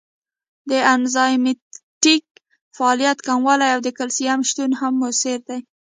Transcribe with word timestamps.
د 0.69 0.71
انزایمټیک 0.95 2.25
فعالیت 2.75 3.17
کموالی 3.27 3.69
او 3.75 3.79
د 3.85 3.89
کلسیم 3.97 4.39
شتون 4.49 4.71
هم 4.79 4.93
مؤثر 5.01 5.37
دی. 5.49 5.59